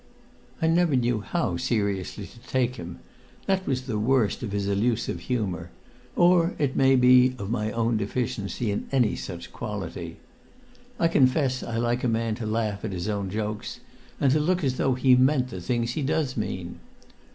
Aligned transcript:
I 0.59 0.65
never 0.65 0.95
knew 0.95 1.19
how 1.21 1.57
seriously 1.57 2.25
to 2.25 2.39
take 2.47 2.77
him; 2.77 2.97
that 3.45 3.67
was 3.67 3.83
the 3.83 3.99
worst 3.99 4.41
of 4.41 4.51
his 4.51 4.67
elusive 4.67 5.19
humour, 5.19 5.69
or 6.15 6.55
it 6.57 6.75
may 6.75 6.95
be 6.95 7.35
of 7.37 7.51
my 7.51 7.71
own 7.71 7.97
deficiency 7.97 8.71
in 8.71 8.87
any 8.91 9.15
such 9.15 9.53
quality. 9.53 10.17
I 10.99 11.07
confess 11.07 11.61
I 11.61 11.77
like 11.77 12.03
a 12.03 12.07
man 12.07 12.33
to 12.41 12.47
laugh 12.47 12.83
at 12.83 12.93
his 12.93 13.07
own 13.07 13.29
jokes, 13.29 13.79
and 14.19 14.31
to 14.31 14.39
look 14.39 14.63
as 14.63 14.77
though 14.77 14.95
he 14.95 15.15
meant 15.15 15.49
the 15.49 15.61
things 15.61 15.91
he 15.91 16.01
does 16.01 16.35
mean. 16.35 16.79